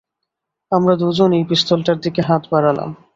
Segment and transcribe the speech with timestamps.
[0.71, 2.89] আমরা দুজনই পিস্তলটার দিকে হাত বাড়ালাম।